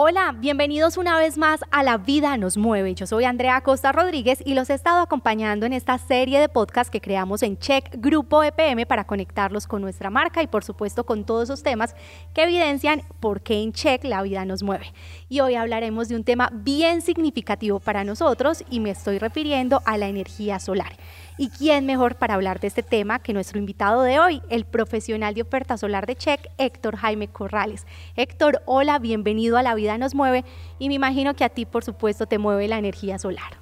[0.00, 2.94] Hola, bienvenidos una vez más a La Vida nos mueve.
[2.94, 6.88] Yo soy Andrea Costa Rodríguez y los he estado acompañando en esta serie de podcast
[6.88, 11.24] que creamos en Check Grupo EPM para conectarlos con nuestra marca y por supuesto con
[11.24, 11.96] todos esos temas
[12.32, 14.92] que evidencian por qué en Check la vida nos mueve.
[15.28, 19.98] Y hoy hablaremos de un tema bien significativo para nosotros y me estoy refiriendo a
[19.98, 20.92] la energía solar.
[21.38, 25.34] ¿Y quién mejor para hablar de este tema que nuestro invitado de hoy, el profesional
[25.34, 27.86] de oferta solar de Check, Héctor Jaime Corrales?
[28.16, 30.44] Héctor, hola, bienvenido a La Vida Nos Mueve
[30.78, 33.52] y me imagino que a ti, por supuesto, te mueve la energía solar.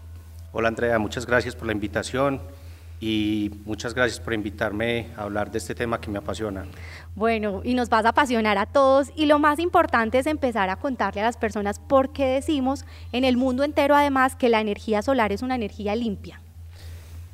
[0.53, 2.41] Hola Andrea, muchas gracias por la invitación
[3.01, 6.65] y muchas gracias por invitarme a hablar de este tema que me apasiona.
[7.15, 10.77] Bueno, y nos vas a apasionar a todos y lo más importante es empezar a
[10.77, 15.03] contarle a las personas por qué decimos en el mundo entero además que la energía
[15.03, 16.41] solar es una energía limpia.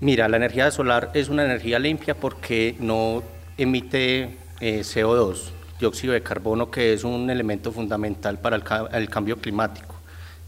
[0.00, 3.22] Mira, la energía solar es una energía limpia porque no
[3.56, 5.52] emite eh, CO2,
[5.82, 9.96] dióxido de carbono, que es un elemento fundamental para el, cambio climático.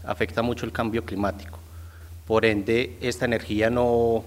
[0.05, 1.59] Afecta mucho el cambio climático.
[2.25, 4.23] Por ende, esta energía no,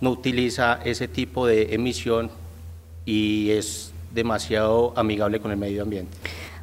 [0.00, 2.30] no utiliza ese tipo de emisión
[3.04, 6.16] y es demasiado amigable con el medio ambiente.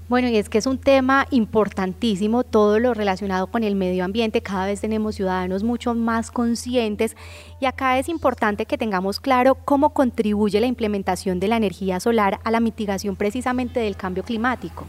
[0.10, 4.42] Bueno, y es que es un tema importantísimo, todo lo relacionado con el medio ambiente,
[4.42, 7.16] cada vez tenemos ciudadanos mucho más conscientes
[7.62, 12.40] y acá es importante que tengamos claro cómo contribuye la implementación de la energía solar
[12.44, 14.88] a la mitigación precisamente del cambio climático.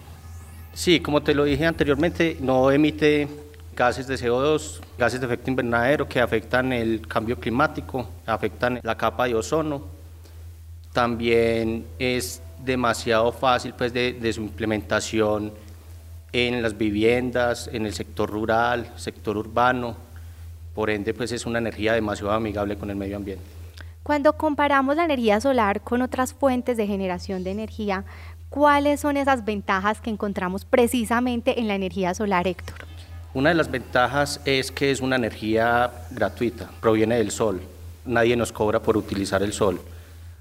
[0.72, 3.28] Sí, como te lo dije anteriormente, no emite
[3.76, 9.26] gases de CO2, gases de efecto invernadero que afectan el cambio climático, afectan la capa
[9.26, 9.82] de ozono.
[10.94, 15.52] También es demasiado fácil pues de, su implementación
[16.32, 19.96] en las viviendas, en el sector rural, sector urbano,
[20.74, 23.44] por ende pues es una energía demasiado amigable con el medio ambiente.
[24.02, 28.04] Cuando comparamos la energía solar con otras fuentes de generación de energía,
[28.48, 32.86] ¿cuáles son esas ventajas que encontramos precisamente en la energía solar, Héctor?
[33.34, 37.60] Una de las ventajas es que es una energía gratuita, proviene del sol,
[38.04, 39.80] nadie nos cobra por utilizar el sol.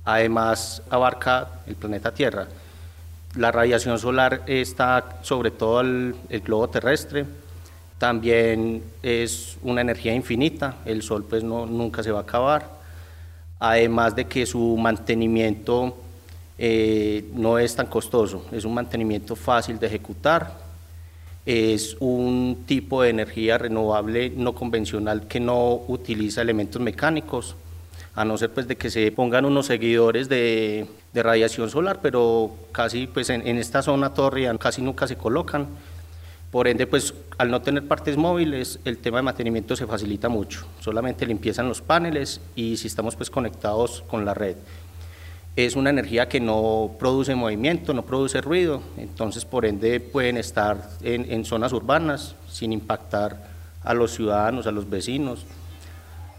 [0.05, 2.47] Además, abarca el planeta Tierra.
[3.35, 7.25] La radiación solar está sobre todo el, globo terrestre.
[7.99, 10.77] También es una energía infinita.
[10.85, 12.67] El sol pues no, nunca se va a acabar.
[13.59, 15.95] Además de que su mantenimiento
[16.57, 18.45] eh, no es tan costoso.
[18.51, 20.57] Es un mantenimiento fácil de ejecutar.
[21.45, 27.55] Es un tipo de energía renovable no convencional que no utiliza elementos mecánicos
[28.16, 33.08] a no ser pues de que se pongan unos seguidores de, radiación solar, pero casi
[33.08, 35.68] pues en, esta zona torre casi nunca se colocan.
[36.52, 40.66] Por ende, pues al no tener partes móviles, el tema de mantenimiento se facilita mucho.
[40.80, 44.56] Solamente limpiezan los paneles y si estamos pues conectados con la red.
[45.56, 50.90] Es una energía que no produce movimiento, no produce ruido, entonces por ende pueden estar
[51.03, 53.44] en, en zonas urbanas sin impactar
[53.84, 55.46] a los ciudadanos, a los vecinos.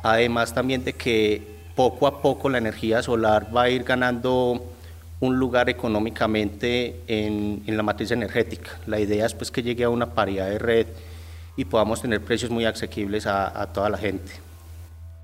[0.03, 4.63] Además también de que poco a poco la energía solar va a ir ganando
[5.19, 8.73] un lugar económicamente en, la matriz energética.
[8.87, 10.87] La idea es pues, que llegue a una paridad de red
[11.57, 14.31] y podamos tener precios muy asequibles a, toda la gente.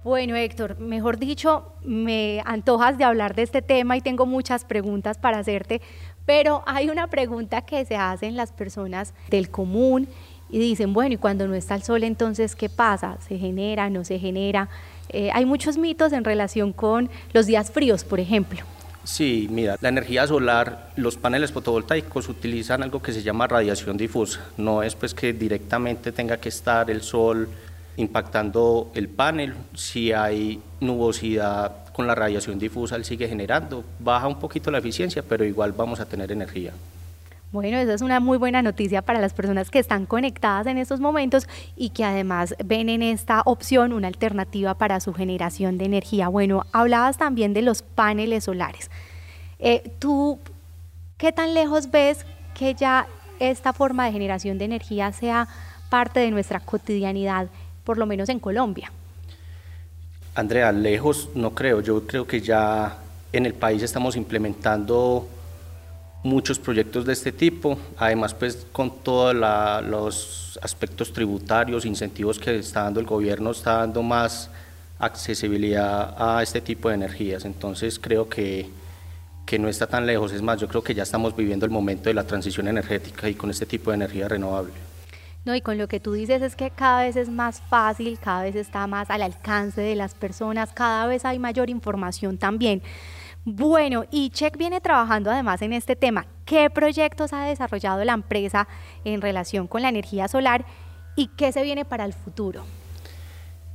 [0.03, 5.19] Bueno, Héctor, mejor dicho, me antojas de hablar de este tema y tengo muchas preguntas
[5.19, 5.83] para hacerte,
[6.25, 10.09] pero hay una pregunta que se hacen las personas del común
[10.49, 13.19] y dicen, bueno, y cuando no está el sol, entonces, ¿qué pasa?
[13.28, 13.91] ¿Se genera?
[13.91, 14.71] ¿No se genera?
[15.11, 18.61] Eh, hay muchos mitos en relación con los días fríos, por ejemplo.
[19.05, 24.41] Sí, mira, la energía solar, los paneles fotovoltaicos utilizan algo que se llama radiación difusa.
[24.56, 27.49] No es pues que directamente tenga que estar el sol
[27.97, 29.55] impactando el panel.
[29.75, 33.84] Si hay nubosidad con la radiación difusa, él sigue generando.
[34.00, 36.72] Baja un poquito la eficiencia, pero igual vamos a tener energía.
[37.53, 40.98] Bueno, esa es una muy buena noticia para las personas que están conectadas en estos
[41.01, 41.47] momentos
[41.77, 46.28] y que además ven en esta opción una alternativa para su generación de energía.
[46.28, 48.91] Bueno, hablabas también de los paneles solares.
[49.59, 50.41] Eh, ¿Tú
[51.19, 53.07] qué tan lejos ves que ya
[53.39, 55.47] esta forma de generación de energía sea
[55.89, 57.49] parte de nuestra cotidianidad,
[57.84, 58.91] por lo menos en Colombia?
[60.34, 61.81] Andrea, lejos no creo.
[61.81, 62.99] Yo creo que ya
[63.33, 65.28] en el país estamos implementando
[66.27, 72.83] muchos proyectos de este tipo, además pues con todos los aspectos tributarios, incentivos que está
[72.83, 74.51] dando el gobierno, está dando más
[74.99, 78.69] accesibilidad a este tipo de energías, entonces creo que,
[79.47, 82.11] que no está tan lejos, es más, yo creo que ya estamos viviendo el momento
[82.11, 84.73] de la transición energética y con este tipo de energía renovable.
[85.47, 88.43] No, y con lo que tú dices es que cada vez es más fácil, cada
[88.43, 92.83] vez está más al alcance de las personas, cada vez hay mayor información también.
[93.48, 96.27] Bueno, y Check viene trabajando además en este tema.
[96.45, 98.66] ¿Qué proyectos ha desarrollado la empresa
[99.04, 100.65] en relación con la energía solar
[101.15, 102.65] y qué se viene para el futuro?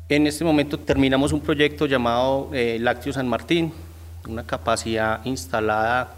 [0.09, 2.83] En este momento terminamos un proyecto llamado eh,
[3.13, 3.71] San Martín,
[4.27, 6.15] una capacidad instalada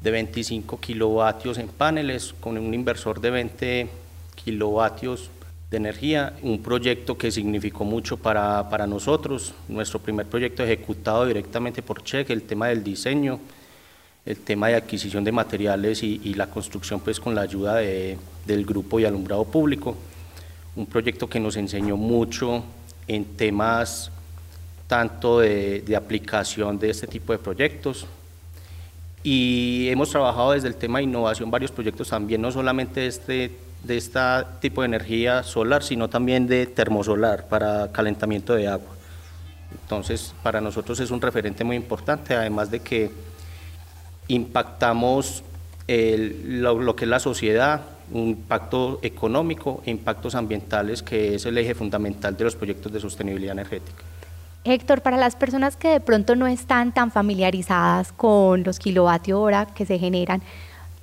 [0.00, 3.90] de 25 kilovatios en paneles con un inversor de 20
[4.42, 5.28] kilovatios
[5.70, 11.80] de energía, un proyecto que significó mucho para, para nosotros, nuestro primer proyecto ejecutado directamente
[11.80, 13.38] por Cheque, el tema del diseño,
[14.26, 18.18] el tema de adquisición de materiales y, y la construcción pues con la ayuda de,
[18.46, 19.96] del grupo y alumbrado público,
[20.74, 22.64] un proyecto que nos enseñó mucho
[23.06, 24.10] en temas
[24.88, 28.06] tanto de, de aplicación de este tipo de proyectos,
[29.22, 33.52] y hemos trabajado desde el tema de innovación varios proyectos también, no solamente este
[33.82, 34.20] de este
[34.60, 38.94] tipo de energía solar, sino también de termosolar para calentamiento de agua.
[39.72, 43.10] Entonces, para nosotros es un referente muy importante, además de que
[44.28, 45.42] impactamos
[45.88, 47.82] lo, que es la sociedad,
[48.12, 53.00] un impacto económico e impactos ambientales, que es el eje fundamental de los proyectos de
[53.00, 54.04] sostenibilidad energética.
[54.62, 59.66] Héctor, para las personas que de pronto no están tan familiarizadas con los kilovatios hora
[59.66, 60.42] que se generan,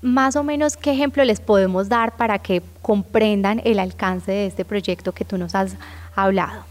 [0.02, 4.66] más o menos qué ejemplo les podemos dar para que comprendan el alcance de este
[4.66, 5.76] proyecto que tú nos has
[6.16, 6.64] hablado.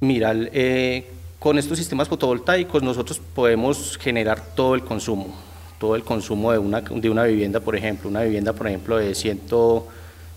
[0.00, 5.34] Mira, eh, con estos sistemas fotovoltaicos nosotros podemos generar todo el consumo,
[5.78, 9.14] todo el consumo de una, de una vivienda, por ejemplo, una vivienda, por ejemplo, de,
[9.14, 9.88] ciento,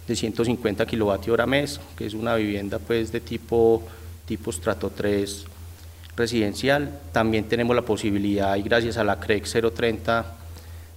[0.07, 3.83] de 150 kilovatios hora mes, que es una vivienda pues de tipo,
[4.25, 5.45] tipo estrato 3
[6.15, 6.99] residencial.
[7.11, 10.40] También tenemos la posibilidad, y gracias a la CREC 030,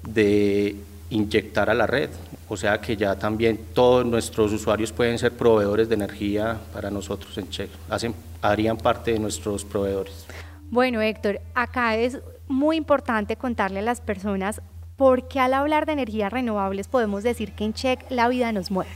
[0.09, 0.77] de
[1.11, 2.11] inyectar a la red,
[2.49, 7.37] o sea que ya también todos nuestros usuarios pueden ser proveedores de energía para nosotros
[7.39, 10.27] en Check, hacen, harían parte de nuestros proveedores.
[10.71, 12.19] Bueno, Héctor, acá es
[12.49, 14.61] muy importante contarle a las personas
[14.97, 18.71] por qué al hablar de energías renovables podemos decir que en Check la vida nos
[18.71, 18.91] mueve.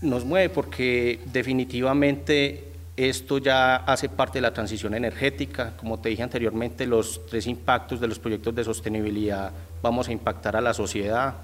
[0.00, 5.74] Nos mueve porque definitivamente esto ya hace parte de la transición energética.
[5.76, 10.56] Como te dije anteriormente, los tres impactos de los proyectos de sostenibilidad vamos a impactar
[10.56, 11.34] a la sociedad,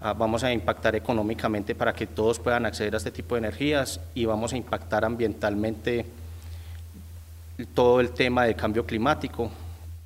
[0.00, 4.24] vamos a impactar económicamente para que todos puedan acceder a este tipo de energías y
[4.24, 6.06] vamos a impactar ambientalmente
[7.74, 9.50] todo el tema de cambio climático.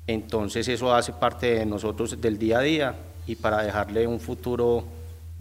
[0.07, 2.95] Entonces eso hace parte de nosotros del día a día
[3.25, 4.83] y para dejarle un futuro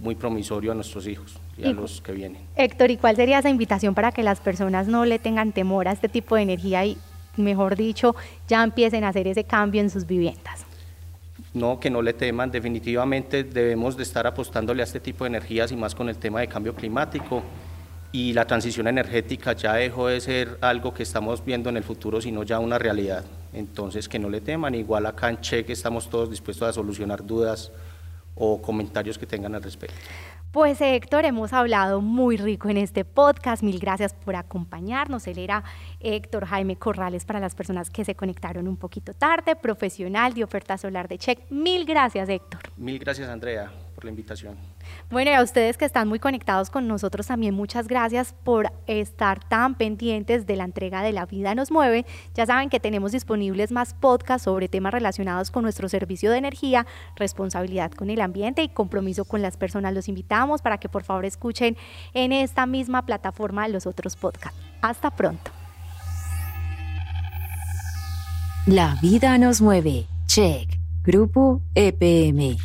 [0.04, 2.42] muy promisorio a nuestros hijos y a los que vienen.
[2.56, 5.92] Héctor, ¿y cuál sería esa invitación para que las personas no le tengan temor a
[5.92, 6.98] este tipo de energía y,
[7.36, 8.14] mejor dicho,
[8.46, 10.66] ya empiecen a hacer ese cambio en sus viviendas?
[11.54, 15.72] No, que no le teman, definitivamente debemos de estar apostándole a este tipo de energías
[15.72, 17.42] y más con el tema de cambio climático
[18.12, 22.20] y la transición energética ya dejó de ser algo que estamos viendo en el futuro,
[22.20, 23.24] sino ya una realidad.
[23.52, 27.72] Entonces, que no le teman, igual acá en Cheque estamos todos dispuestos a solucionar dudas
[28.34, 29.96] o comentarios que tengan al respecto.
[30.54, 33.64] Pues Héctor, hemos hablado muy rico en este podcast.
[33.64, 35.26] Mil gracias por acompañarnos.
[35.26, 35.64] Él era
[35.98, 40.78] Héctor Jaime Corrales para las personas que se conectaron un poquito tarde, profesional de oferta
[40.78, 41.50] solar de Check.
[41.50, 42.60] Mil gracias, Héctor.
[42.76, 43.72] Mil gracias, Andrea,
[44.04, 44.56] por la invitación.
[45.10, 49.42] Bueno, y a ustedes que están muy conectados con nosotros también muchas gracias por estar
[49.48, 52.04] tan pendientes de la entrega de La Vida nos mueve.
[52.34, 56.86] Ya saben que tenemos disponibles más podcasts sobre temas relacionados con nuestro servicio de energía,
[57.16, 59.94] responsabilidad con el ambiente y compromiso con las personas.
[59.94, 61.76] Los invitamos para que por favor escuchen
[62.12, 64.58] en esta misma plataforma los otros podcasts.
[64.82, 65.50] Hasta pronto.
[68.66, 70.06] La vida nos mueve.
[70.26, 70.78] Check.
[71.02, 72.56] Grupo EPM.